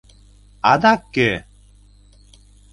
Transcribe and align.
Адак 0.71 1.01
кӧ? 1.15 1.29